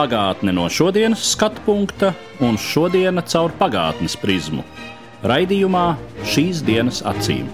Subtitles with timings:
[0.00, 4.62] Pagātne no šodienas skatu punkta un šodienas caur pagātnes prizmu.
[5.28, 5.82] Raidījumā
[6.24, 7.50] šīs dienas acīm.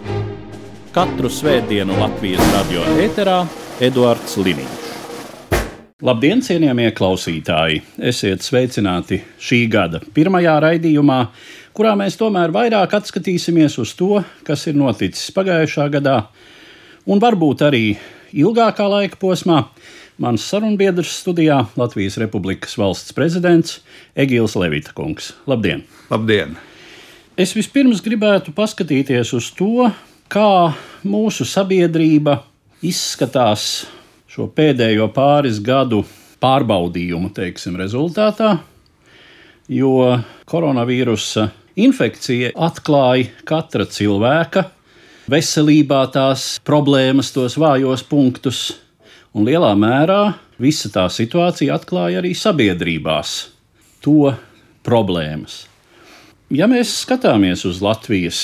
[0.94, 3.40] Katru svētdienu Latvijas radio eterā
[3.82, 4.86] Eduards Liniņš.
[6.06, 7.82] Labdien, cienījamie klausītāji!
[8.14, 11.20] Esiet sveicināti šī gada pirmajā raidījumā,
[11.74, 16.20] kurā mēs tomēr vairāk atskatīsimies uz to, kas ir noticis pagājušā gadā,
[17.10, 17.86] un varbūt arī
[18.38, 19.64] ilgākā laika posmā.
[20.16, 23.82] Mans sarunbiedrs studijā Latvijas Republikas valsts prezidents
[24.16, 25.34] Egīls Levita kungs.
[25.44, 25.82] Labdien!
[26.08, 26.54] Labdien!
[27.36, 29.90] Es vispirms gribētu paskatīties uz to,
[30.32, 30.72] kā
[31.04, 32.38] mūsu sabiedrība
[32.80, 33.84] izskatās
[34.24, 36.00] šo pēdējo pāris gadu
[36.40, 38.54] pārbaudījumu teiksim, rezultātā,
[39.68, 40.16] jo
[40.48, 44.64] koronavīrusa infekcija atklāja katra cilvēka
[45.28, 48.64] veselībā tās problēmas, tos vājos punktus
[49.36, 50.20] Un lielā mērā
[50.56, 53.32] visa tā situācija atklāja arī sabiedrībās
[54.00, 54.30] to
[54.86, 55.66] problēmas.
[56.48, 58.38] Ja mēs skatāmies uz Latvijas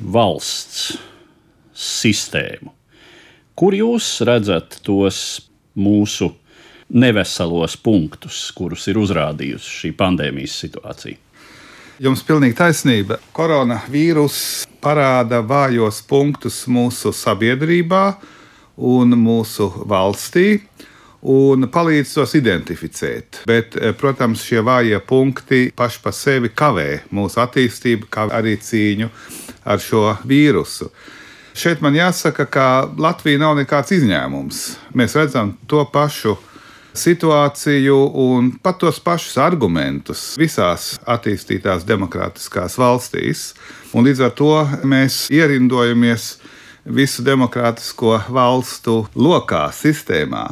[0.00, 0.96] valsts
[1.78, 2.72] sistēmu,
[3.54, 5.20] kur jūs redzat tos
[5.78, 6.32] mūsu
[6.88, 11.20] neveselos punktus, kurus ir uzrādījusi šī pandēmijas situācija?
[12.02, 13.20] Jums pilnīgi taisnība.
[13.34, 18.02] Koronavīrus parāda vājos punktus mūsu sabiedrībā,
[18.78, 20.60] un mūsu valstī
[21.22, 23.42] un palīdz tos identificēt.
[23.46, 29.10] Bet, eh, protams, šie vājie punkti paši par sevi kavē mūsu attīstību, kā arī cīņu
[29.64, 30.90] ar šo vīrusu.
[31.58, 34.76] Šeit man jāsaka, ka Latvija nav nekāds izņēmums.
[34.94, 36.36] Mēs redzam to pašu
[36.94, 43.54] situāciju un pat tos pašus argumentus visās attīstītās demokrātiskās valstīs.
[43.92, 44.52] Un līdz ar to
[44.86, 46.36] mēs ierindojamies
[46.88, 50.46] visu demokrātisko valstu lokā, sistēmā.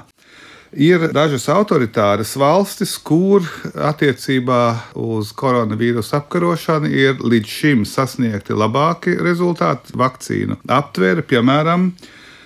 [0.76, 3.46] Ir dažas autoritāras valstis, kur
[3.80, 4.60] attiecībā
[5.00, 9.94] uz koronavīrusa apkarošanu ir līdz šim sasniegti labāki rezultāti.
[9.96, 11.92] Vakcīnu aptvere, piemēram,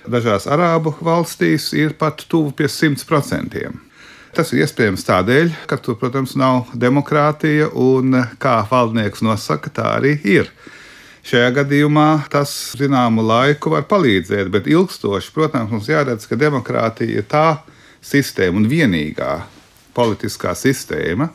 [0.06, 3.70] dažās arābu valstīs ir pat tuvu pie 100%.
[4.36, 10.14] Tas ir iespējams tādēļ, ka tur, protams, nav demokrātija, un kā valdnieks nosaka, tā arī
[10.22, 10.52] ir.
[11.26, 17.26] Šajā gadījumā tas zināmu laiku var palīdzēt, bet ilgstoši, protams, mums jāredz, ka demokrātija ir
[17.28, 17.60] tā
[18.00, 19.34] sistēma un vienīgā
[19.94, 21.28] politiskā sistēma,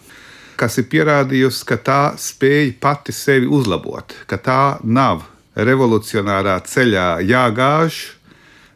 [0.58, 8.02] kas ir pierādījusi, ka tā spēj pati sevi uzlabot, ka tā nav revolucionārā ceļā jāgāž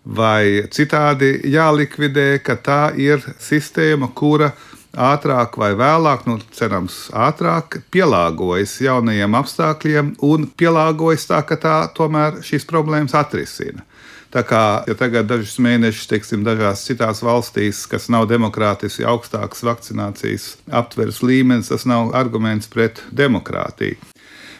[0.05, 7.81] vai citādi jālikvidē, ka tā ir sistēma, kura ir ātrāk vai vēlāk, nu, cerams, ātrāk
[7.93, 13.85] pielāgojas jaunajiem apstākļiem un pielāgojas tā, ka tā tomēr šīs problēmas atrisina.
[14.29, 20.51] Tā kā ja tagad dažus mēnešus, teiksim, dažās citās valstīs, kas nav demokrātiski augstāks vakcinācijas
[20.69, 23.97] aptveres līmenis, tas nav arguments pret demokrātiju.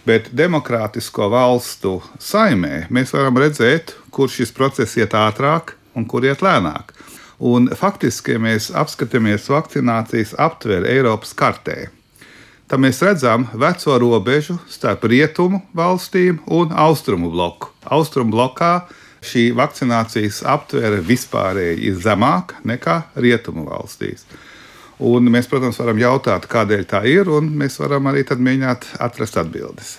[0.09, 6.41] Bet demokrātisko valstu saimē mēs varam redzēt, kur šis process iet ātrāk un kur iet
[6.41, 6.95] lēnāk.
[7.39, 11.87] Un faktiski, ja mēs apskatāmies vakcinācijas aptveri Eiropas kartē,
[12.67, 17.71] tad mēs redzam veco robežu starp rietumu valstīm un austrumu bloku.
[17.87, 18.73] Austrumu blokā
[19.23, 24.27] šī vakcinācijas aptvere vispārēji ir zemāka nekā rietumu valstīs.
[24.99, 29.95] Un mēs, protams, varam jautāt, kādēļ tā ir, un mēs varam arī mēģināt atrast atbildes.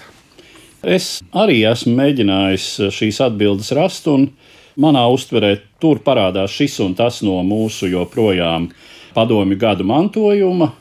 [0.84, 4.28] Es arī esmu mēģinājis šīs atbildes rast, un
[4.80, 8.70] manā uztverē tur parādās šis un tas no mūsu joprojām
[9.14, 10.72] padomju gadu mantojuma.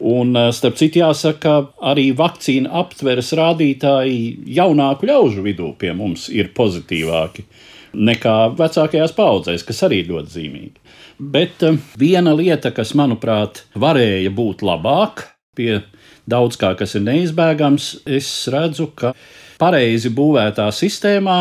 [0.00, 6.54] Un, eh, starp citu, jāsaka, arī vakcīna aptveres rādītāji jaunāku ļaužu vidū pie mums ir
[6.56, 7.44] pozitīvāki
[7.92, 10.96] nekā vecākajās paudzēs, kas arī ir ļoti zīmīgi.
[11.20, 15.26] Bet eh, viena lieta, kas, manuprāt, varēja būt labāk,
[15.56, 15.82] pie
[16.30, 19.12] daudz kā kas ir neizbēgams, es redzu, ka
[19.60, 21.40] pareizi būvētā sistēmā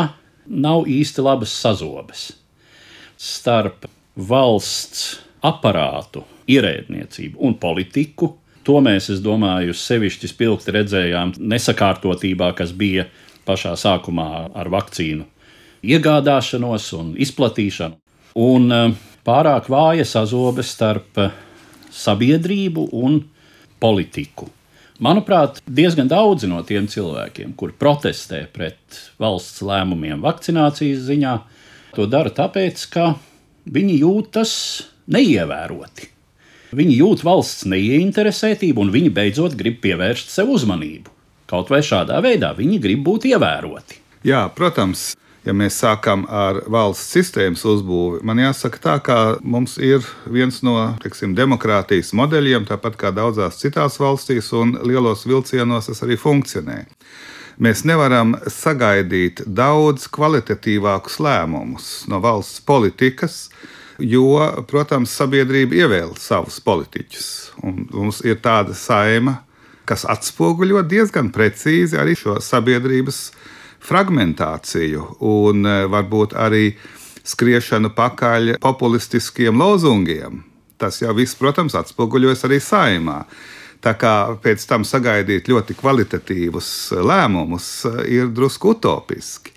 [0.50, 2.30] nav īsti labas sazobes
[3.20, 3.86] starp
[4.16, 8.34] valsts aparātu, ierēdniecību un politiku.
[8.68, 13.08] To mēs, es domāju, sevišķi spilgti redzējām nesakārtotībā, kas bija
[13.48, 15.26] pašā sākumā ar vakcīnu
[15.84, 18.00] iegādāšanos un izplatīšanu.
[18.40, 18.94] Un eh,
[19.26, 21.22] pārāk vāja sazobe starp
[21.90, 23.22] sabiedrību un
[23.80, 24.50] politiku.
[25.00, 31.36] Manuprāt, diezgan daudzi no tiem cilvēkiem, kur protestē pret valsts lēmumiem vakcinācijas ziņā,
[31.96, 33.14] to dara tāpēc, ka
[33.72, 34.52] viņi jūtas
[35.08, 36.10] neievēroti.
[36.76, 41.16] Viņi jūt valsts neieinteresētību, un viņi beidzot grib pievērst sev uzmanību.
[41.50, 44.04] Kaut vai šādā veidā viņi grib būt ievēroti.
[44.28, 45.14] Jā, protams,
[45.46, 50.76] ja mēs sākam ar valsts sistēmas uzbūvi, man jāsaka, tā kā mums ir viens no
[51.04, 56.84] teksim, demokrātijas modeļiem, tāpat kā daudzās citās valstīs, un lielos vilcienos tas arī funkcionē.
[57.60, 63.50] Mēs nevaram sagaidīt daudz kvalitatīvākus lēmumus no valsts politikas,
[64.00, 67.28] jo, protams, sabiedrība ievēl savus politiķus.
[67.68, 69.42] Un mums ir tāda saima,
[69.90, 73.26] kas atspoguļo diezgan precīzi arī šo sabiedrības
[73.84, 76.74] fragmentāciju un e, varbūt arī
[77.28, 80.44] skriešanu pakaļ populistiskiem lozungiem.
[80.80, 83.24] Tas jau viss, protams, atspoguļojas arī saimā.
[83.84, 89.56] Tā kā pēc tam sagaidīt ļoti kvalitatīvus lēmumus e, ir drusku utopiski.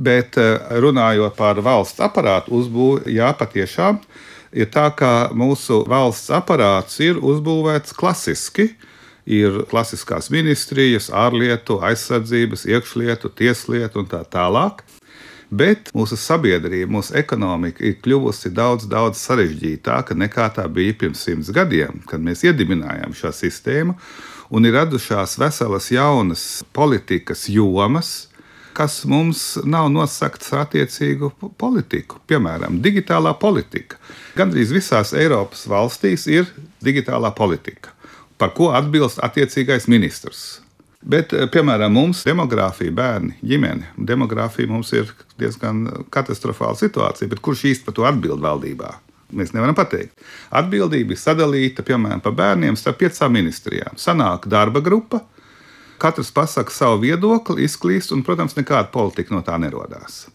[0.00, 3.98] Bet eh, runājot par valsts aparātu uzbūvi, jā, patiešām
[4.56, 8.70] ir tā, ka mūsu valsts aparāts ir uzbūvēts klasiski.
[9.30, 14.82] Ir klasiskās ministrijas, ārlietu, aizsardzības, iekšlietu, tieslietu un tā tālāk.
[15.50, 21.50] Bet mūsu sabiedrība, mūsu ekonomika ir kļuvusi daudz, daudz sarežģītāka nekā tā bija pirms simts
[21.54, 23.96] gadiem, kad mēs iedibinājām šo sistēmu.
[24.50, 26.44] Un ir radušās veselas jaunas
[26.74, 28.30] politikas jomas,
[28.74, 32.18] kas mums nav nosakts attiecīgu politiku.
[32.30, 33.98] Piemēram, digitālā politika.
[34.38, 36.46] Gandrīz visās Eiropas valstīs ir
[36.82, 37.90] digitālā politika,
[38.40, 40.60] par ko atbilst attiecīgais ministrs.
[41.00, 47.64] Bet, eh, piemēram, mums demogrāfija, bērni, ģimene, demogrāfija mums ir diezgan katastrofāla situācija, bet kurš
[47.72, 48.94] īsti par to atbild valdībā?
[49.32, 50.12] Mēs nevaram pateikt.
[50.50, 53.94] Atbildība ir sadalīta, piemēram, par bērniem starp piecām ministrijām.
[53.96, 55.22] Sanāk darba grupa,
[56.00, 60.30] Katrs pasaka savu viedokli, izklīst, un, protams, nekāda politika no tā nerodās.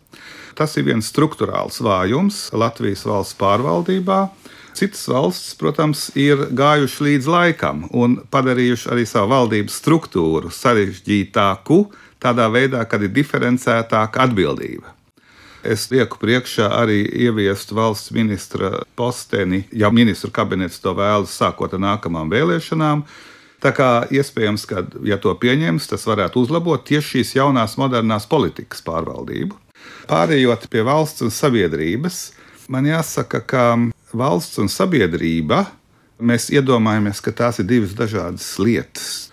[0.56, 4.20] Tas ir viens struktūrāls vājums Latvijas valsts pārvaldībā.
[4.76, 11.78] Citas valsts, protams, ir gājušas līdz laikam un padarījušas arī savu valdības struktūru sarežģītāku,
[12.20, 14.92] tādā veidā, kad ir diferencētāka atbildība.
[15.66, 21.82] Es lieku priekšā arī ieviest valsts ministra posteni, ja ministru kabinets to vēlas, sākot ar
[21.82, 23.08] nākamām vēlēšanām.
[23.64, 28.84] Tā kā iespējams, ka, ja to pieņems, tas varētu uzlabot tieši šīs jaunās, modernās politikas
[28.86, 29.56] pārvaldību.
[30.12, 32.26] Pārējot pie valsts un sabiedrības,
[32.70, 33.64] man jāsaka, ka
[34.18, 35.66] valsts un sabiedrība
[36.20, 39.30] mēs iedomājamies, ka tās ir divas dažādas lietas.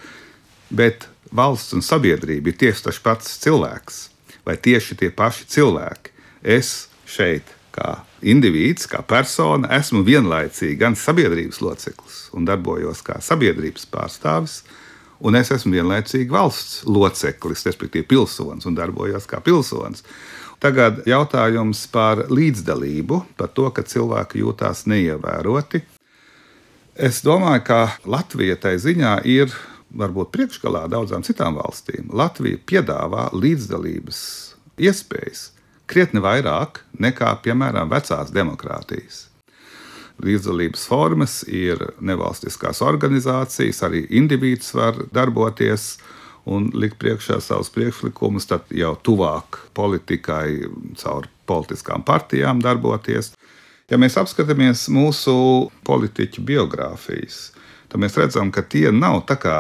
[0.72, 4.04] Bet valsts un sabiedrība ir tieši tas pats cilvēks,
[4.46, 6.14] vai tieši tie paši cilvēki.
[6.42, 13.86] Es šeit kā indivīds, kā persona, esmu vienlaicīgi gan sabiedrības loceklis un darbojos kā sabiedrības
[13.92, 14.60] pārstāvis,
[15.22, 20.04] un es esmu vienlaicīgi valsts loceklis, respektīvi pilsonis, un darbojos kā pilsonis.
[20.62, 25.80] Tagad jautājums par līdzdalību, par to, ka cilvēki jūtās neievēroti.
[26.94, 29.50] Es domāju, ka Latvija tai ziņā ir
[29.90, 32.12] varbūt priekšgalā daudzām citām valstīm.
[32.14, 34.22] Latvija piedāvā līdzdalības
[34.78, 35.48] iespējas
[35.90, 39.26] krietni vairāk nekā, piemēram, vecās demokrātijas.
[40.22, 45.96] Līdzdalības formas ir nevalstiskās organizācijas, arī indivīds var darboties
[46.48, 50.64] un likt priekšā savus priekšlikumus, tad jau tuvāk politikai
[50.98, 53.32] caur politiskām partijām darboties.
[53.90, 55.34] Ja mēs apskatāmies mūsu
[55.86, 57.52] politiķu biogrāfijas,
[57.92, 59.58] tad mēs redzam, ka tie nav tā kā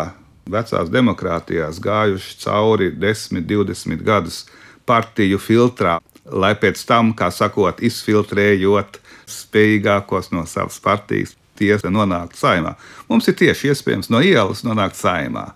[0.50, 4.46] vecās demokrātijās gājuši cauri 10, 20 gadus
[4.88, 8.98] partiju filtrā lai pēc tam, kā sakot, izfiltrējot
[9.30, 12.74] spējīgākos no savas partijas, tiesa nonāktu saimā.
[13.10, 15.52] Mums ir tieši iespējams no ielas nonākt saimā.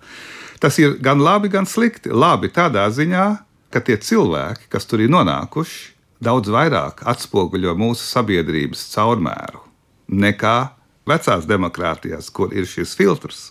[0.61, 2.13] Tas ir gan labi, gan slikti.
[2.13, 3.27] Labi tādā ziņā,
[3.73, 5.93] ka tie cilvēki, kas tur ir nonākuši,
[6.25, 9.61] daudz vairāk atspoguļo mūsu sabiedrības caurmēru
[10.09, 10.57] nekā
[11.07, 13.51] vecās demokrātijās, kur ir šis filtrs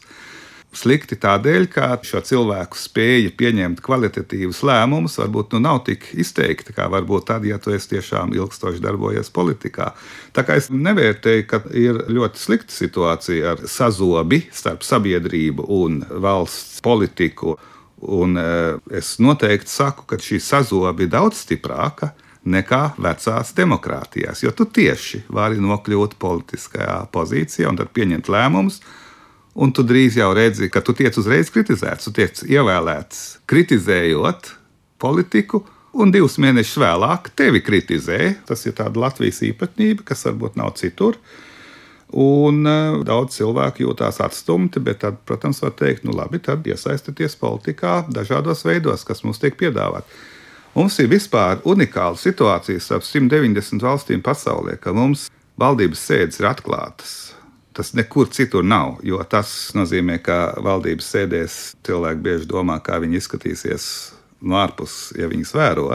[0.78, 6.88] slikti tādēļ, ka šo cilvēku spēja pieņemt kvalitatīvus lēmumus varbūt nu, nav tik izteikta, kā
[6.92, 9.92] varbūt tad, ja tu esi tiešām ilgstoši darbojies politikā.
[10.36, 16.84] Tā kā es nevērtēju, ka ir ļoti slikta situācija ar sazobi starp sabiedrību un valsts
[16.86, 17.56] politiku.
[18.06, 22.12] Un eh, es noteikti saku, ka šī sazobe ir daudz stiprāka
[22.46, 28.82] nekā vecās demokrātijās, jo tu tieši vari nokļūt politiskajā pozīcijā un tad pieņemt lēmumus
[29.56, 34.50] Un tu drīz jau redzi, ka tu tiec uzreiz kritizēts, tu tiec ievēlēts kritizējot
[35.00, 35.62] politiku,
[35.96, 38.36] un divus mēnešus vēlāk tevi kritizē.
[38.48, 41.16] Tas ir tāds Latvijas īpatnība, kas varbūt nav citur.
[42.16, 47.40] Un uh, daudz cilvēku jūtās atstumti, bet tad, protams, var teikt, nu labi, tad iesaistieties
[47.40, 50.20] politikā dažādos veidos, kas mums tiek piedāvāti.
[50.76, 57.16] Mums ir vispār unikāla situācija starp 190 valstīm pasaulē, ka mums valdības sēdes ir atklātas.
[57.76, 63.20] Tas nekur citur nav, jo tas nozīmē, ka valdības sēdēs cilvēki bieži domā, kā viņi
[63.20, 63.88] izskatīsies
[64.48, 65.90] no ārpuses, ja viņas vēro.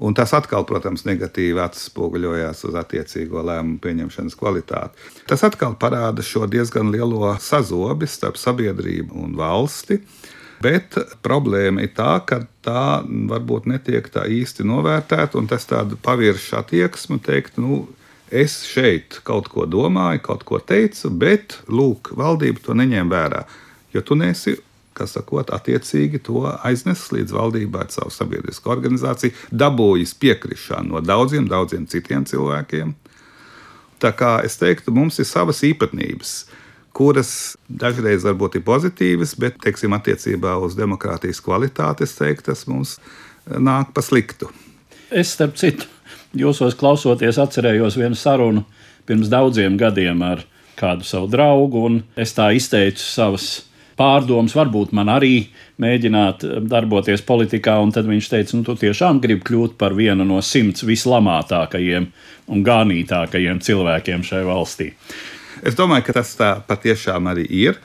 [0.00, 5.10] Un tas atkal, protams, negatīvi atspoguļojās uz attiecīgo lēmumu pieņemšanas kvalitāti.
[5.28, 10.00] Tas atkal parāda šo diezgan lielo sazobi starp sabiedrību un valsti.
[10.64, 16.60] Bet problēma ir tā, ka tā varbūt netiek tā īsti novērtēta, un tas tāda pavirša
[16.64, 17.86] attieksme, teikt, nu,
[18.30, 23.44] es šeit kaut ko domāju, kaut ko teicu, bet lūk, valdība to neņem vērā.
[23.94, 24.56] Jo tu nesi,
[24.94, 31.48] kas sakot, attiecīgi to aiznesis līdz valdībai ar savu sabiedrisko organizāciju, dabūjis piekrišanu no daudziem,
[31.50, 32.94] daudziem citiem cilvēkiem.
[34.00, 36.34] Tā kā es teiktu, mums ir savas īpatnības,
[36.96, 42.96] kuras dažreiz varbūt ir pozitīvas, bet, teiksim, attiecībā uz demokrātijas kvalitāti, es teiktu, tas mums
[43.46, 44.48] nāk pa sliktu.
[45.10, 45.88] Es starp citu
[46.36, 48.62] Jūsos klausoties, atcerējos vienu sarunu
[49.08, 50.44] pirms daudziem gadiem ar
[50.78, 53.48] kādu savu draugu, un es tā izteicu savas
[54.00, 55.50] pārdomas, varbūt man arī
[55.82, 60.24] mēģināt eh, darboties politikā, un tad viņš teica, nu, tu tiešām gribi kļūt par vienu
[60.28, 62.08] no simts vislamātākajiem
[62.50, 64.90] un gānītākajiem cilvēkiem šajā valstī.
[65.66, 67.80] Es domāju, ka tas tā patiešām arī ir.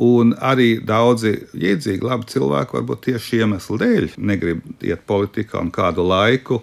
[0.00, 5.72] Un arī daudzi iedzīgi, labi cilvēki, varbūt tieši šī iemesla dēļ, negrib iet politikā un
[5.74, 6.60] kādu laiku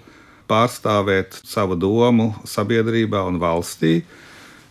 [0.49, 4.01] pārstāvēt savu domu sabiedrībā un valstī.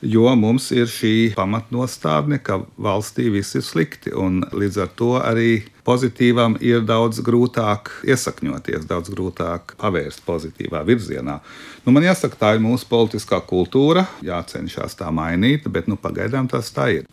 [0.04, 6.58] Jo mums ir šī pamatnostādne, ka valstī viss ir slikti, līdz ar to arī pozitīvam
[6.60, 11.38] ir daudz grūtāk iesakņoties, daudz grūtāk pavērst pozitīvā virzienā.
[11.86, 16.68] Nu, man jāsaka, tā ir mūsu politiskā kultūra, jācenšas tā mainīt, bet nu, pagaidām tas
[16.76, 17.08] tā ir.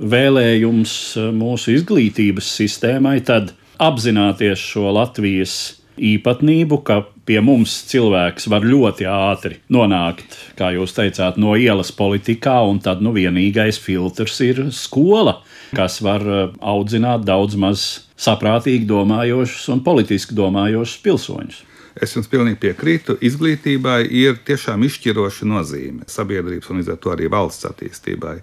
[0.00, 0.96] Vēlējums
[1.36, 3.52] mūsu izglītības sistēmai tad
[3.82, 11.38] apzināties šo Latvijas īpatnību, ka pie mums cilvēks var ļoti ātri nonākt, kā jūs teicāt,
[11.40, 15.38] no ielas politikā, un tad nu, vienīgais filtrs ir skola,
[15.76, 17.84] kas var uh, audzināt daudz maz
[18.18, 21.62] saprātīgi domājošus un politiski domājošus pilsoņus.
[22.02, 23.18] Es jums pilnīgi piekrītu.
[23.20, 28.38] Izglītībai ir tiešām izšķiroša nozīme sabiedrības un līdz ar to arī valsts attīstībai.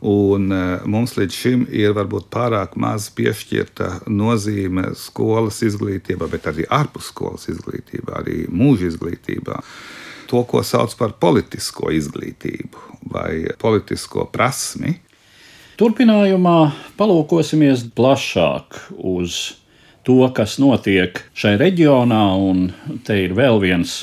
[0.00, 6.68] Un e, mums līdz šim ir varbūt pārāk maz piešķirta nozīme skolas izglītībā, bet arī
[6.70, 9.58] ārpus skolas izglītībā, arī mūža izglītībā.
[10.28, 14.98] To, ko sauc par politisko izglītību vai politisko prasmi.
[15.78, 16.58] Turpinājumā
[16.98, 19.38] palūkosimies plašāk uz
[20.06, 22.68] to, kas notiek šajā reģionā, un
[23.06, 23.98] te ir vēl viens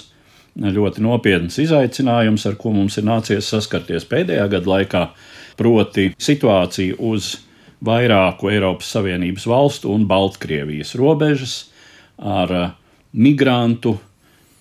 [0.55, 5.03] ļoti nopietns izaicinājums, ar ko mums ir nācies saskarties pēdējā gada laikā
[5.57, 7.35] proti situāciju uz
[7.85, 11.55] vairāku Eiropas Savienības valstu un Baltkrievijas robežas
[12.17, 12.67] ar eh,
[13.13, 13.97] migrantu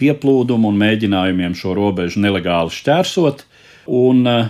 [0.00, 3.44] pieplūdumu un mēģinājumiem šo robežu nelegāli šķērsot.
[3.94, 4.48] Un, eh,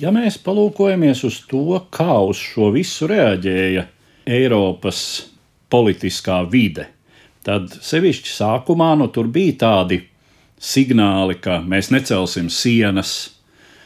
[0.00, 3.86] ja mēs palūkojamies uz to, kā uz šo visu reaģēja
[4.24, 5.00] Eiropas
[5.70, 6.88] politiskā vide,
[7.44, 10.00] tad sevišķi sākumā nu, tur bija tādi
[10.60, 13.33] signāli, ka mēs necelsim sienas,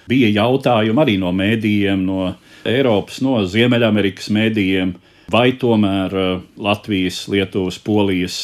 [0.09, 2.31] Bija jautājumi arī no mēdījiem, no
[2.69, 4.95] Eiropas, no Ziemeļamerikas mēdījiem,
[5.33, 8.39] vai tomēr uh, Latvijas, Lietuvas, Polijas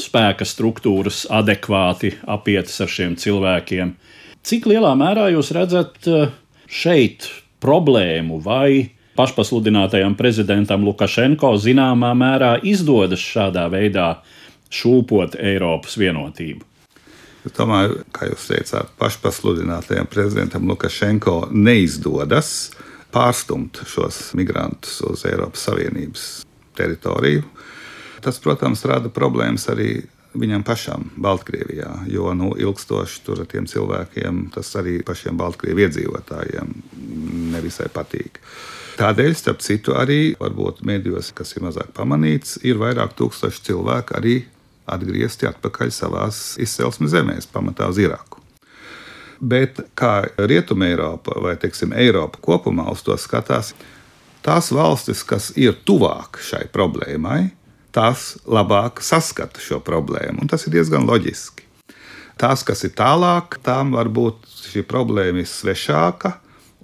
[0.00, 3.94] spēka struktūras adekvāti apietas ar šiem cilvēkiem.
[4.44, 6.32] Cik lielā mērā jūs redzat uh,
[6.68, 7.28] šeit
[7.64, 14.14] problēmu vai pašpasludinātajam prezidentam Lukašenko zināmā mērā izdodas šādā veidā
[14.74, 16.64] šūpot Eiropas vienotību?
[17.52, 22.70] Domāju, kā jūs teicāt, pašpasludinātajam prezidentam Lukašenko neizdodas
[23.12, 26.24] pārstumt šos migrantus uz Eiropas Savienības
[26.74, 27.44] teritoriju.
[28.24, 29.90] Tas, protams, rada problēmas arī
[30.34, 36.72] viņam pašam, Baltkrievijā, jo nu, ilgstoši tur tiem cilvēkiem tas arī pašiem Baltkrievu iedzīvotājiem
[37.52, 38.40] nevisai patīk.
[38.94, 44.36] Tādēļ, starp citu, arī varbūt medijos, kas ir mazāk pamanīts, ir vairāk tūkstoši cilvēku arī
[44.86, 48.42] atgriezti atpakaļ savās izcelsmes zemēs, pamatā uz Irāku.
[49.44, 53.72] Bet kā Rietumē Eiropa vai teiksim, Eiropa kopumā uz to skatās,
[54.44, 57.50] tās valstis, kas ir tuvāk šai problēmai,
[57.94, 61.64] tās labāk saskata šo problēmu, un tas ir diezgan loģiski.
[62.40, 66.34] Tās, kas ir tālāk, tām varbūt šī problēma ir svešāka,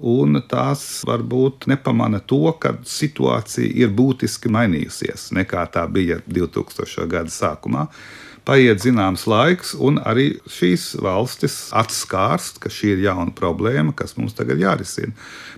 [0.00, 7.06] un tās varbūt nepamana to, ka situācija ir būtiski mainījusies nekā tā bija 2000.
[7.06, 7.88] gada sākumā.
[8.44, 14.34] paiet zināms laiks, un arī šīs valstis atskārst, ka šī ir jauna problēma, kas mums
[14.34, 15.12] tagad jārisina.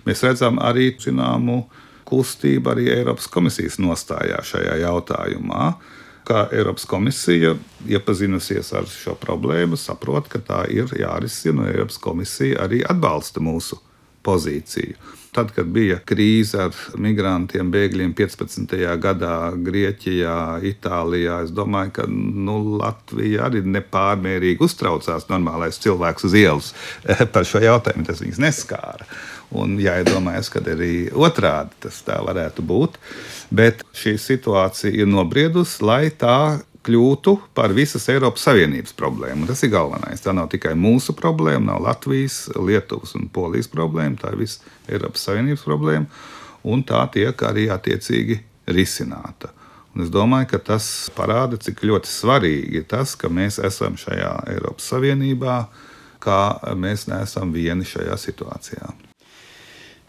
[0.05, 1.63] Mēs redzam arī zināmu
[2.05, 5.73] kustību arī Eiropas komisijas nostājā šajā jautājumā.
[6.27, 7.55] Kā Eiropas komisija
[7.87, 13.79] iepazinusies ar šo problēmu, saprot, ka tā ir jārisina, un Eiropas komisija arī atbalsta mūsu
[14.23, 14.95] pozīciju.
[15.33, 18.75] Tad, kad bija krīze ar migrantiem, bēgļiem 15.
[19.01, 20.35] gadā Grieķijā,
[20.69, 26.69] Itālijā, es domāju, ka nu, Latvija arī nepārmērīgi uztraucās normālais cilvēks uz ielas
[27.33, 28.05] par šo jautājumu.
[28.05, 29.09] Tas viņus neskāra.
[29.57, 33.01] Un jāiedomājas, ka arī otrādi tas tā varētu būt.
[33.53, 39.47] Bet šī situācija ir nobriedusi, lai tā kļūtu par visas Eiropas Savienības problēmu.
[39.47, 40.21] Tas ir galvenais.
[40.23, 44.19] Tā nav tikai mūsu problēma, nav Latvijas, Lietuvas un Polijas problēma.
[44.21, 46.23] Tā ir visa Eiropas Savienības problēma,
[46.63, 49.53] un tā tiek arī attiecīgi risināta.
[49.93, 54.31] Un es domāju, ka tas parāda, cik ļoti svarīgi ir tas, ka mēs esam šajā
[54.55, 55.57] Eiropas Savienībā,
[56.23, 56.39] kā
[56.79, 58.89] mēs neesam vieni šajā situācijā.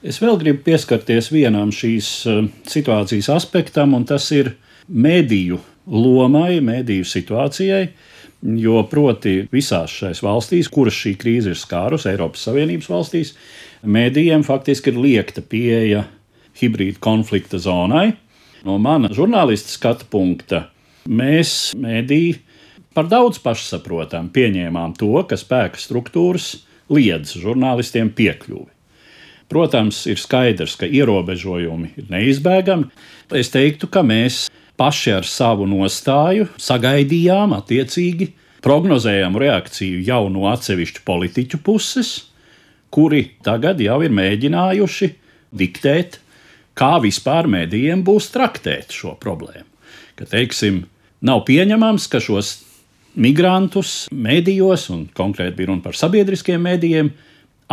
[0.05, 4.55] Es vēl gribu pieskarties vienam šīs eh, situācijas aspektam, un tas ir
[4.89, 7.89] mediju lomai, mediju situācijai.
[8.61, 13.33] Jo proti visās šajās valstīs, kuras šī krīze ir skārusi, Eiropas Savienības valstīs,
[13.81, 16.05] medijiem faktiski ir liekta pieeja
[16.61, 18.13] hibrīda konflikta zonai.
[18.65, 20.67] No mana žurnālista skatu punkta
[21.09, 22.39] mēs mediji
[22.95, 26.53] par daudz pašsaprotam pieņēmām to, ka spēka struktūras
[26.93, 28.71] liedz žurnālistiem piekļuvi.
[29.51, 32.89] Protams, ir skaidrs, ka ierobežojumi ir neizbēgami.
[33.37, 34.47] Es teiktu, ka mēs
[34.81, 38.31] paši ar savu nostāju sagaidījām attiecīgi
[38.65, 42.15] prognozējamu reakciju jau no atsevišķu politiķu puses,
[42.95, 45.11] kuri tagad jau ir mēģinājuši
[45.55, 46.19] diktēt,
[46.79, 49.67] kā vispār mēdījiem būs traktēt šo problēmu.
[50.19, 50.85] Ka, teiksim,
[51.27, 52.57] nav pieņemams, ka šos
[53.15, 57.13] migrantus medijos, un konkrēti bija runa par sabiedriskiem medijiem,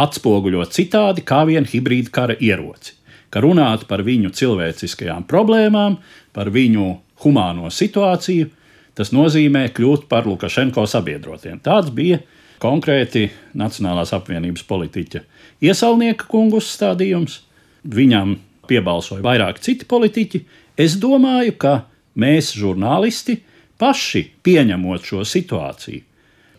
[0.02, 3.01] atspoguļo citādi kā vien hibrīda kara ieroci
[3.32, 5.98] ka runāt par viņu cilvēciskajām problēmām,
[6.36, 6.92] par viņu
[7.24, 8.50] humāno situāciju,
[8.98, 11.62] tas nozīmē kļūt par Lukašenko sabiedrotiem.
[11.64, 12.20] Tāds bija
[12.62, 15.24] konkrēti Nacionālās apvienības politiķa
[15.64, 17.40] iesaulnieka kungu uzstādījums.
[17.82, 18.36] Viņam
[18.70, 20.44] piebalsoja vairāk citi politiķi.
[20.78, 21.74] Es domāju, ka
[22.20, 23.40] mēs, žurnālisti,
[23.82, 26.04] paši pieņemot šo situāciju,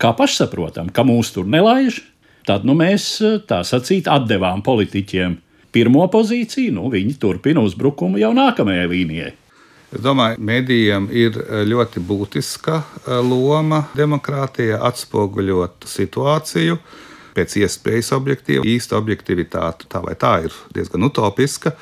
[0.01, 2.01] kā pašsaprotam, ka mūs tur nelaiž,
[2.47, 3.15] tad nu, mēs
[3.47, 5.37] tā sacīt atdevām politiķiem
[5.73, 9.31] pirmo pozīciju, nu, viņi turpina uzbrukumu jau nākamajai līnijai.
[9.93, 16.79] Es domāju, ka medijiem ir eh, ļoti būtiska eh, loma demokrātijā atspoguļot situāciju
[17.33, 18.65] pēc iespējas objektīvi.
[18.73, 21.75] Īsta objektivitāte tā vai tā ir diezgan utopiska.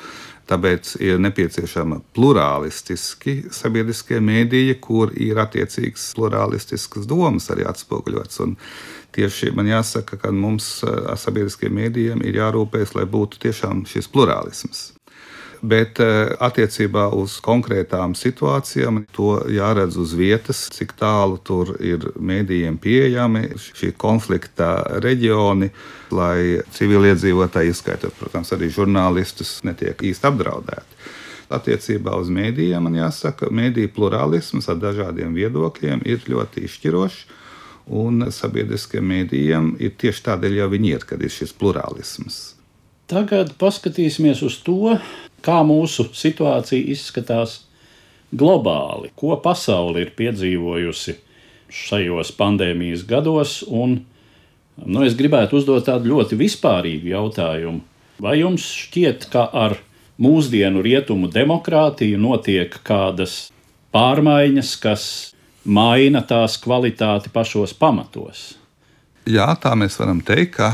[0.52, 8.42] Tāpēc ir nepieciešama plurālistiski sabiedriskie mēdīji, kur ir attiecīgas plurālistiskas domas arī atspoguļotas.
[9.12, 14.90] Tieši man jāsaka, ka mums ar sabiedriskiem mēdījiem ir jārūpējas, lai būtu tiešām šis plurālisms.
[15.62, 16.00] Bet
[16.42, 23.92] attiecībā uz konkrētām situācijām to jāredz uz vietas, cik tālu tur ir mēdījiem pieejami šī
[23.94, 24.72] konflikta
[25.04, 25.68] reģioni,
[26.10, 30.98] lai civiliedzīvotāji, ieskaitot, protams, arī žurnālistus, netiek īsti apdraudēti.
[31.52, 37.22] Attiecībā uz mēdījiem man jāsaka, ka mēdīju plurālisms ar dažādiem viedokļiem ir ļoti izšķirošs.
[37.90, 42.38] Un sabiedriskiem mēdījiem ir tieši tādēļ, jau viņi ir, kad ir šis plurālisms.
[43.10, 44.94] Tagad paskatīsimies uz to,
[45.42, 47.58] kā mūsu situācija izskatās
[48.32, 51.16] globāli, ko pasaule ir piedzīvojusi
[51.72, 53.60] šajos pandēmijas gados.
[53.66, 53.98] Un,
[54.78, 57.82] nu, es gribētu uzdot tādu ļoti vispārīgu jautājumu.
[58.22, 59.76] Vai jums šķiet, ka ar
[60.22, 63.50] mūsdienu rietumu demokrātiju notiek kādas
[63.92, 65.04] pārmaiņas, kas
[65.64, 68.52] maina tās kvalitāti pašos pamatos.
[69.28, 70.72] Jā, tā mēs varam teikt, ka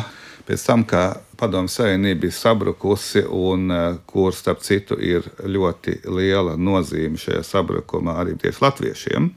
[0.48, 6.56] pēc tam, kad Padomu Savienība bija sabrukusi, un eh, kur starp citu ir ļoti liela
[6.56, 9.28] nozīme šajā sabrukumā arī tieši latviešiem.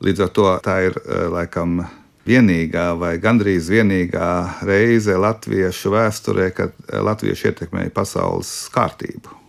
[0.00, 1.82] Līdz ar to tā ir eh, laikam
[2.24, 4.30] vienīgā vai gandrīz vienīgā
[4.64, 9.39] reize latviešu vēsturē, kad eh, latvieši ietekmēja pasaules kārtību.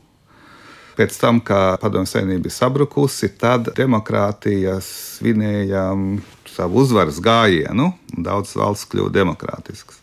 [1.02, 4.86] Pēc tam, kad Padomju Savienība bija sabrukusi, tad demokrātijas
[5.16, 9.98] svinējām savu uzvaras gājienu, un daudzas valsts kļuva demokrātiskas.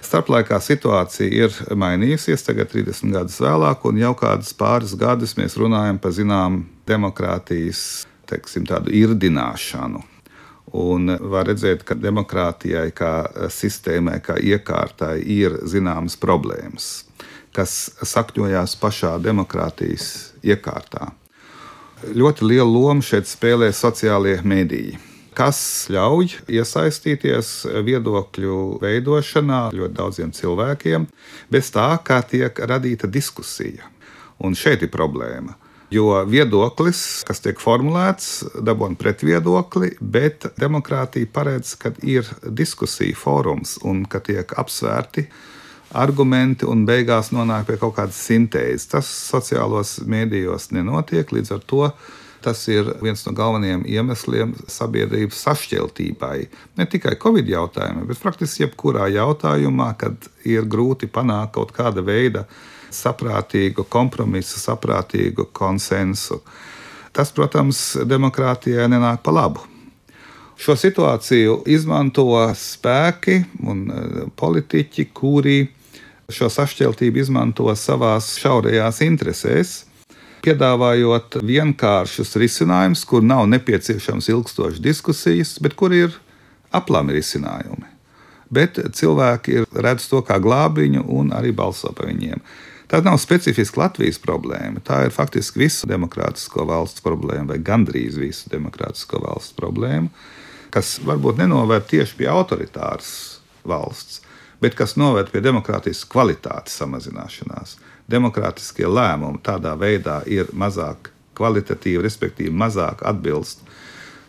[0.00, 6.00] Starplaikā situācija ir mainījusies, tagad 30 gadus vēlāk, un jau kādus pāris gadus mēs runājam
[6.00, 7.84] par zināmu demokrātijas
[8.24, 8.64] teiksim,
[9.04, 10.06] irdināšanu.
[10.72, 13.16] Un var redzēt, ka demokrātijai, kā
[13.52, 16.94] sistēmai, kā iekārtai, ir zināmas problēmas
[17.54, 21.12] kas sakņojās pašā demokrātijas iekārtā.
[22.12, 24.98] Ļoti lielu lomu šeit spēlē sociālie mediji.
[25.34, 27.48] kas ļauj iesaistīties
[27.86, 31.08] viedokļu veidošanā ļoti daudziem cilvēkiem,
[31.50, 33.90] bez tā, kā tiek radīta diskusija.
[34.38, 35.56] Un šeit ir problēma.
[35.94, 44.02] Jo viedoklis, kas tiek formulēts, dabūna pretviedokli, bet demokrātija paredz, ka ir diskusija fórums un
[44.06, 45.28] ka tiek apsvērti
[45.94, 48.90] argumenti un beigās nonāk pie kaut kādas sintēzes.
[48.90, 51.88] Tas sociālos mēdījos nenotiek, līdz ar to
[52.44, 56.36] tas ir viens no galvenajiem iemesliem sabiedrības sašķeltībai.
[56.76, 62.44] Ne tikai Covid jautājumā, bet praktiski jebkurā jautājumā, kad ir grūti panākt kaut kāda veida
[62.92, 66.42] saprātīgu kompromisu, saprātīgu konsensu.
[67.14, 69.64] Tas, protams, demokrātijai nenāk pa labu.
[70.60, 75.56] Šo situāciju izmanto spēki un e, politiķi, kuri
[76.32, 79.74] šo sašķeltību izmanto savās šaurajās interesēs,
[80.44, 86.12] piedāvājot vienkāršus risinājumus, kur nav nepieciešams ilgstošas diskusijas, bet kur ir
[86.74, 87.88] aplami risinājumi.
[88.54, 92.42] Bet cilvēki redz to kā glābiņu un arī balso par viņiem.
[92.90, 94.82] Tā nav specifiski Latvijas problēma.
[94.84, 100.12] Tā ir faktiski visu demokrātisko valstu problēma, vai gandrīz visu demokrātisko valstu problēma,
[100.74, 103.08] kas varbūt nenovērt tieši pie autoritāras
[103.64, 104.20] valsts,
[104.64, 107.76] bet kas noved pie demokrātijas kvalitātes samazināšanās.
[108.08, 113.60] Demokrātiskie lēmumi tādā veidā ir mazāk kvalitatīvi, respektīvi mazāk atbilst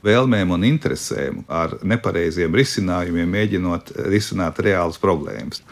[0.04, 5.64] vēlmēm un interesēm, ar nepareiziem risinājumiem, mēģinot risināt reālas problēmas.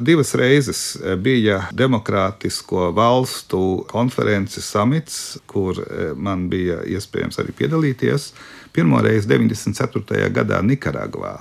[0.00, 0.80] Divas reizes
[1.20, 8.30] bija Demokrātisko valstu konferences samits, kur eh, man bija iespējams arī piedalīties.
[8.72, 10.32] Pirmo reizi 94.
[10.36, 11.36] gadā Nikaragvā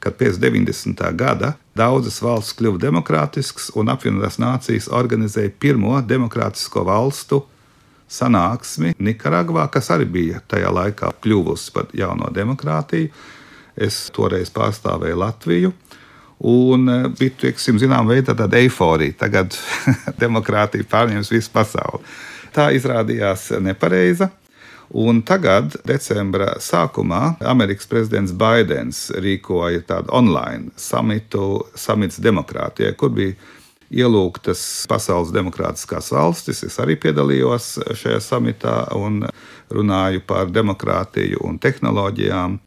[0.00, 1.02] kad pēc 90.
[1.18, 7.42] gada daudzas valsts kļuva demokrātiskas un apvienotās nācijas organizēja pirmo demokrātisko valstu
[8.08, 13.10] sanāksmi Nikaragvā, kas arī bija tajā laikā kļuvusi par jauno demokrātiju.
[13.76, 15.72] Es toreiz pārstāvēju Latviju.
[16.46, 19.16] Un e, bija teiksim, zinām, veidā tāda eifórija.
[19.24, 19.56] Tagad
[20.22, 22.04] demokrātija pārņems visu pasauli.
[22.56, 24.30] Tā izrādījās nepareiza.
[24.94, 33.34] Un tagad, decembra sākumā, Amerikas prezidents Baidens rīkoja tādu online samitu, samits demokrātijai, kur bija
[33.90, 36.62] ielūgtas pasaules demokrātiskās valstis.
[36.66, 39.24] Es arī piedalījos šajā samitā un
[39.74, 42.58] runāju par demokrātiju un tehnoloģijām.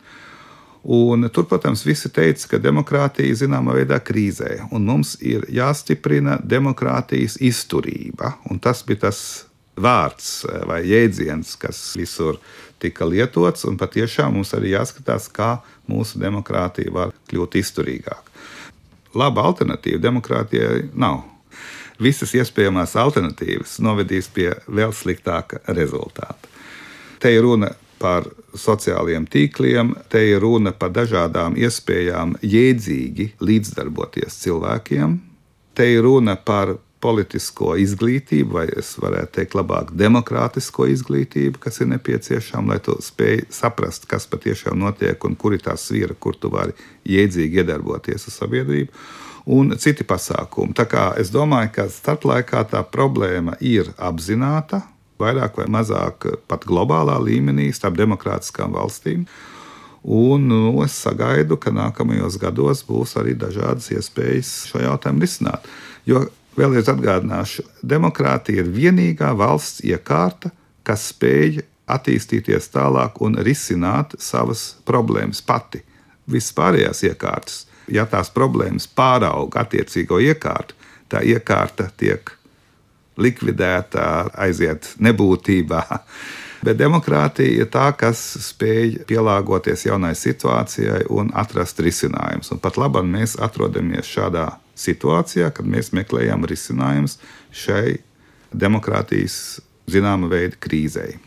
[0.90, 7.36] Un tur, protams, visi teica, ka demokrātija zināmā veidā krīzē, un mums ir jāstiprina demokrātijas
[7.44, 8.38] izturība.
[8.50, 9.49] Un tas bija tas
[9.80, 12.40] vārds eh, vai jēdziens, kas visur
[12.80, 15.58] tika lietots, un patiešām mums arī jāskatās, kā
[15.90, 18.26] mūsu demokrātija var kļūt izturīgāka.
[19.18, 21.24] Laba alternatīva demokrātijai nav.
[22.00, 26.48] Visas iespējamās alternatīvas novedīs pie vēl sliktāka rezultāta.
[27.20, 35.18] Te ir runa par sociālajiem tīkliem, te ir runa par dažādām iespējām jēdzīgi līdzdarboties cilvēkiem,
[35.76, 41.92] te ir runa par politisko izglītību, vai es varētu teikt, labāk demokrātisko izglītību, kas ir
[41.94, 46.52] nepieciešama, lai tu spēj saprast, kas patiešām notiek un kur ir tā sviera, kur tu
[46.52, 46.76] vari
[47.08, 49.04] jēdzīgi iedarboties ar sabiedrību.
[49.50, 50.76] Un citi pasākumi.
[50.78, 54.84] Tā kā es domāju, ka starplaikā tā problēma ir apzināta,
[55.20, 59.26] vairāk vai mazāk pat globālā līmenī starp demokrātiskām valstīm.
[60.04, 65.66] Un nu, es sagaidu, ka nākamajos gados būs arī dažādas iespējas šo jautājumu risināt.
[66.08, 70.52] Jo Vēlreiz atgādināšu, demokrātija ir vienīgā valsts iekārta,
[70.84, 75.84] kas spēj attīstīties tālāk un risināt savas problēmas pati.
[76.30, 80.78] Visas pārējās iekārtas, ja tās problēmas pārauga attiecīgo iekārtu,
[81.10, 82.36] tā iekārta tiek
[83.20, 85.84] likvidēta, aiziet nebūtībā.
[86.66, 92.52] Bet demokrātija ir tā, kas spēj pielāgoties jaunai situācijai un atrast risinājumus.
[92.60, 97.18] Pat labi, mēs atrodamies šādā situācijā, kad mēs meklējam risinājumus
[97.56, 98.00] šai
[98.56, 101.18] demokrātijas zināma veida krīzei.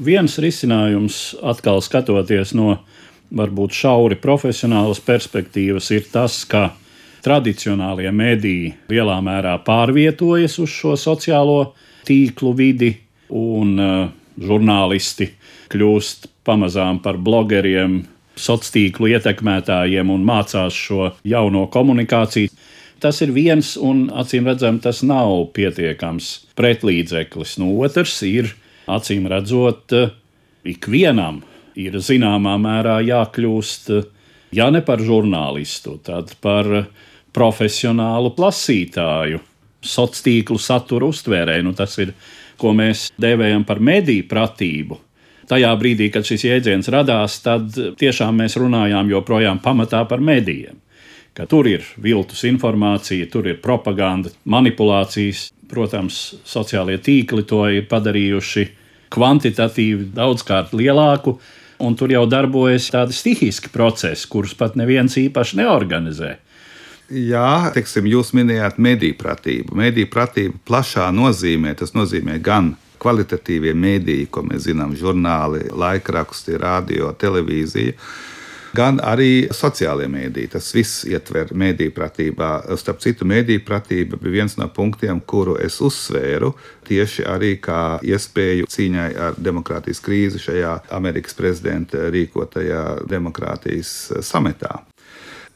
[0.00, 2.78] Viens risinājums, atkal skatoties no
[3.36, 6.70] varbūt šauri profesionālas perspektīvas, ir tas, ka
[7.24, 11.74] tradicionālie mediji lielā mērā pārvietojas uz šo sociālo
[12.08, 12.94] tīklu vidi,
[13.30, 14.08] un uh,
[14.40, 15.28] žurnālisti
[15.70, 18.00] kļūst pamazām par blogeriem,
[18.40, 22.50] sociālo tīklu ietekmētājiem un mācās šo jauno komunikāciju.
[23.00, 27.56] Tas ir viens, un acīm redzam, tas nav pietiekams pretlīdzeklis.
[27.62, 28.50] No otrs ir,
[28.90, 29.94] acīm redzot,
[30.68, 31.40] ikvienam
[31.80, 33.92] ir zināmā mērā jākļūst,
[34.56, 36.68] ja ne par žurnālistu, tad par
[37.32, 39.40] profesionālu plasītāju,
[39.80, 41.64] sociālo tīklu satura uztvērēju.
[41.64, 42.12] Nu, tas ir,
[42.60, 44.98] ko mēs dēvējam par mediju pratību.
[45.48, 50.76] tajā brīdī, kad šis jēdziens radās, tad tiešām mēs runājām joprojām pamatā par medijiem.
[51.34, 55.48] Ka tur ir viltus informācija, tur ir propaganda, manipulācijas.
[55.70, 58.64] Protams, sociālie tīkli to ir padarījuši
[59.14, 61.36] kvantitatīvi daudzkārt lielāku,
[61.80, 66.32] un tur jau darbojas tādi stihiski procesi, kurus pat neviens īpaši neorganizē.
[67.10, 69.74] Jā, teiksim, jūs minējāt mediju pratību.
[69.78, 77.10] Mediju pratība plašā nozīmē, tas nozīmē gan kvalitatīvie mediji, ko mēs zinām, žurnāli, laikraksti, radio,
[77.18, 77.96] televīzija
[78.76, 80.50] gan arī sociālajie mēdīji.
[80.54, 82.50] Tas viss ietver mēdīju pratībā.
[82.80, 86.52] Starp citu, mēdīju pratība bija viens no punktiem, kuru es uzsvēru
[86.88, 93.92] tieši arī kā iespēju cīņai ar demokrātijas krīzi šajā Amerikas prezidenta rīkotajā demokrātijas
[94.26, 94.80] sametā.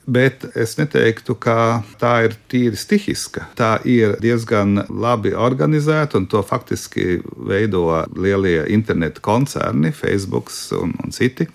[0.05, 3.47] Bet es neteiktu, ka tā ir tīri stihiska.
[3.57, 11.15] Tā ir diezgan labi organizēta, un to faktiski veido lielie internetu koncerni, Facebook un, un
[11.15, 11.49] citi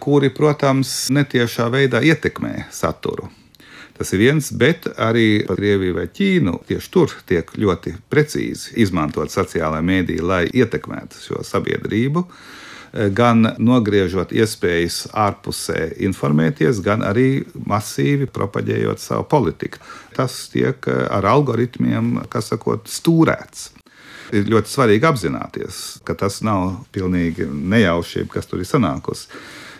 [0.00, 3.28] kuri, protams, netiešā veidā ietekmē saturu.
[4.00, 9.82] Tas ir viens, bet arī Krieviju vai Ķīnu tieši tur tiek ļoti precīzi izmantot sociālā
[9.84, 12.24] mēdīja, lai ietekmētu šo sabiedrību.
[13.14, 19.78] Gan nogriežot iespējas ārpusē informēties, gan arī masīvi propaģējot savu politiku.
[20.16, 23.68] Tas tiek ar algoritmiem, kas sakot, stūrēts
[24.32, 29.28] ir ļoti svarīgi apzināties, ka tas nav pilnīgi nejaušība, kas tur ir sanākusi.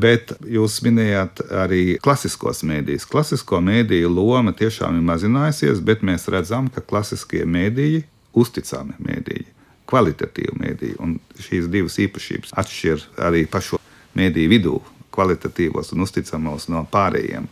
[0.01, 3.09] Bet jūs minējāt arī klasiskos mēdījus.
[3.11, 8.05] Klasisko mēdīju loma tiešām ir mazinājusies, bet mēs redzam, ka klasiskie mēdīji,
[8.41, 9.47] uzticami mēdīji,
[9.91, 13.81] kvalitatīvi mēdīji, un šīs divas īpašības atšķir arī pašu
[14.17, 14.81] mēdīju vidū
[15.15, 17.49] kvalitatīvos un uzticamos no pārējiem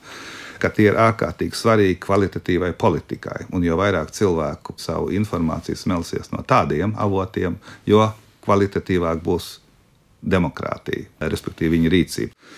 [0.59, 3.47] ka tie ir ārkārtīgi svarīgi kvalitatīvai politikai.
[3.55, 8.03] Un jo vairāk cilvēku savu informāciju smelsies no tādiem avotiem, jo
[8.47, 9.59] kvalitatīvāk būs
[10.23, 12.51] demokrātija, respektīvi viņa rīcība.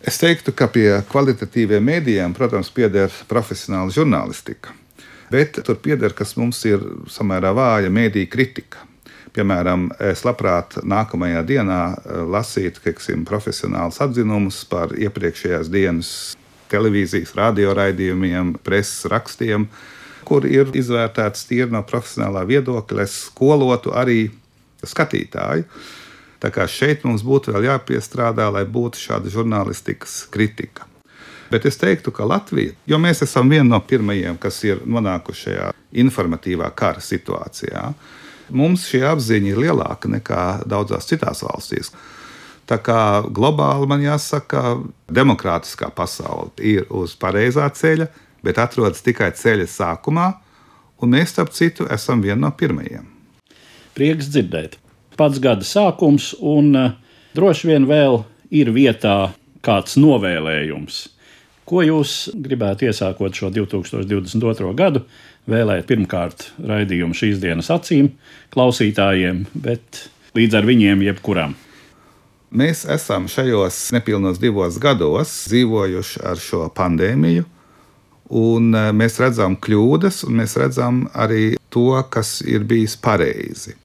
[0.00, 4.72] Es teiktu, ka pie kvalitatīviem mēdījiem, protams, pieder profesionāla žurnālistika,
[5.32, 6.80] bet tur pieder, kas mums ir
[7.12, 8.86] samērā vāja mēdīņu kritika.
[9.36, 12.82] Piemēram, es labprāt nākamajā dienā eh, lasītu
[13.28, 16.10] profesionālus atzinumus par iepriekšējās dienas
[16.70, 19.68] televīzijas, radioraidījumiem, preses rakstiem,
[20.24, 24.30] kur ir izvērtēts tīri no profesionālā viedokļa, es skolotu arī
[24.86, 25.66] skatītāju.
[26.40, 30.86] Tā kā šeit mums būtu vēl jāpiestrādā, lai būtu šāda žurnālistikas kritika.
[31.50, 35.66] Bet es teiktu, ka Latvija, jo mēs esam viena no pirmajiem, kas ir nonākuši šajā
[36.04, 37.82] informatīvā kara situācijā,
[38.54, 41.92] mums šī apziņa ir lielāka nekā daudzās citās valstīs.
[42.70, 44.78] Tā kā globāli man jāsaka,
[45.10, 48.06] demokrātiskā pasaule ir uz pareizā ceļa,
[48.46, 50.28] bet atrodas tikai ceļa sākumā,
[51.02, 53.10] un mēs, starp citu, esam viena no pirmajiem.
[53.98, 54.78] Prieks dzirdēt
[55.20, 56.92] pats gada sākums, un uh,
[57.36, 59.32] droši vien vēl ir vietā
[59.64, 61.00] kāds novēlējums.
[61.68, 64.72] Ko jūs gribētu iesākot šo 2022.
[64.74, 65.04] gadu,
[65.50, 68.10] vēlēt pirmkārt raidījumu šīs dienas acīm,
[68.54, 71.54] klausītājiem, bet līdz ar viņiem jebkuram?
[72.50, 77.44] Mēs esam šajos nepilnos divos gados dzīvojuši ar šo pandēmiju,
[78.40, 83.76] un eh, mēs redzam kļūdas, un mēs redzam arī to, kas ir bijis pareizi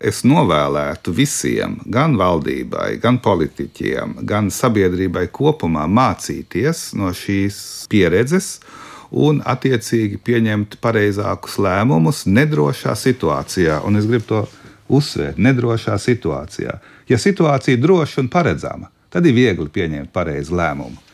[0.00, 8.58] es novēlētu visiem, gan valdībai, gan politiķiem, gan sabiedrībai kopumā mācīties no šīs pieredzes
[9.10, 13.80] un attiecīgi pieņemt pareizākus lēmumus nedrošā situācijā.
[13.88, 14.44] Un es gribu to
[14.88, 16.78] uzsvērt, nedrošā situācijā.
[17.08, 21.04] Ja situācija ir droša un paredzama, tad ir viegli pieņemt pareizu lēmumu.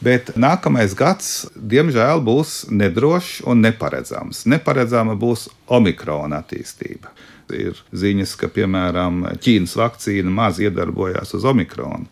[0.00, 4.46] Bet nākamais gads, diemžēl, būs nedrošs un neparedzams.
[4.48, 7.12] Neparedzama būs omikrona attīstība.
[7.56, 12.08] Ir ziņas, ka piemēram Ķīnas vakcīna maz iedarbojās uz omikronu.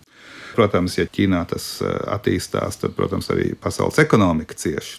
[0.55, 4.99] Protams, ja Ķīnā tas eh, attīstās, tad, protams, arī pasaules ekonomika cieši.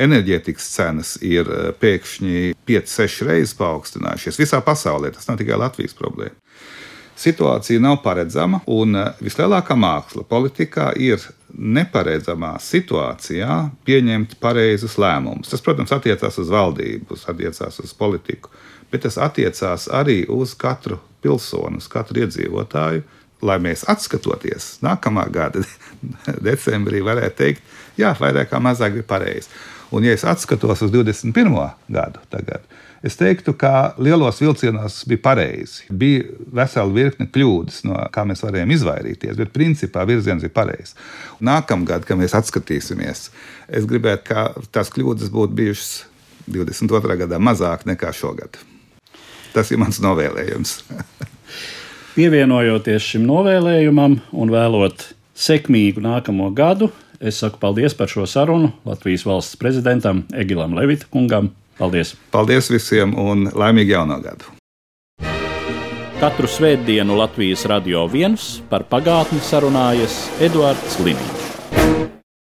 [0.00, 5.12] Enerģētikas cenas ir eh, pēkšņi 5-6 reizes paaugstinājušās visā pasaulē.
[5.14, 6.34] Tas nav tikai Latvijas problēma.
[7.20, 13.54] Situācija nav paredzama, un eh, vislielākā māksla politikā ir neparedzamā situācijā
[13.84, 15.50] pieņemt pareizus lēmumus.
[15.50, 18.52] Tas, protams, attiecās uz valdību, attiecās uz politiku
[18.90, 23.06] bet tas attiecās arī uz katru pilsoni, uz katru iedzīvotāju.
[23.40, 25.62] Lai mēs atskatoties nākamā gada
[26.48, 27.62] decembrī, varētu teikt,
[27.96, 29.48] jā, vairāk vai mazāk bija pareizi.
[29.96, 31.56] Un, ja es atskatos uz 21.
[31.88, 32.66] gadu, tagad,
[33.06, 35.86] es teiktu, ka lielos vilcienos bija pareizi.
[35.90, 36.24] Bija
[36.60, 40.96] vesela virkne kļūdas, no kā mēs varējām izvairīties, bet principā virziens bija pareizs.
[41.40, 43.28] Nākamgad, kad mēs atskatīsimies,
[43.68, 45.92] es gribētu, ka tās kļūdas būtu bijušas
[46.50, 47.16] 22.
[47.24, 48.58] gadā mazāk nekā šogad.
[49.54, 50.76] Tas ir mans novēlējums.
[52.16, 59.24] Pievienojoties šim novēlējumam un vēlot sekmīgu nākamo gadu, es saku paldies par šo sarunu Latvijas
[59.28, 61.52] valsts prezidentam Egilam Levita kungam.
[61.80, 62.14] Paldies!
[62.30, 64.52] Paldies visiem un laimīgu jauno gadu!
[66.20, 71.39] Katru svētdienu Latvijas radio viens par pagātni sarunājas Eduards Liniņš.